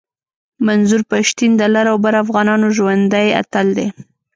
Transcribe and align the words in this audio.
منظور 0.67 1.01
پشتین 1.11 1.51
د 1.57 1.61
لر 1.73 1.85
او 1.93 1.97
بر 2.05 2.13
افغانانو 2.23 2.67
ژوندی 2.77 3.27
اتل 3.41 3.67
دی 3.77 3.87